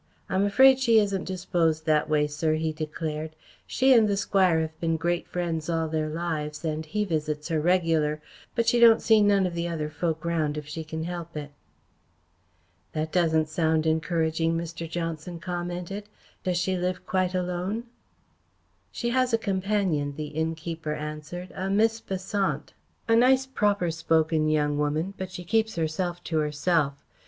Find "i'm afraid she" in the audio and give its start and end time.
0.29-0.97